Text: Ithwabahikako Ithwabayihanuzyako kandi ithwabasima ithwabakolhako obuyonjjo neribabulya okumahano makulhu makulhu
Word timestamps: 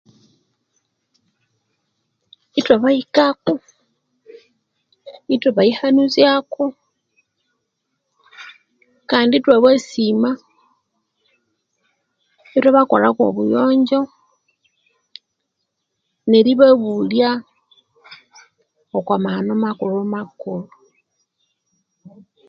Ithwabahikako 2.59 3.53
Ithwabayihanuzyako 5.33 6.63
kandi 9.09 9.33
ithwabasima 9.35 10.31
ithwabakolhako 12.57 13.21
obuyonjjo 13.29 14.01
neribabulya 16.29 17.31
okumahano 18.97 19.51
makulhu 19.63 20.01
makulhu 20.15 20.71